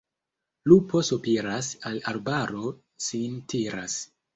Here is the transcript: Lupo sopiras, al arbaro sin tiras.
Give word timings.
Lupo 0.71 1.01
sopiras, 1.11 1.71
al 1.93 2.03
arbaro 2.15 2.77
sin 3.11 3.41
tiras. 3.53 4.05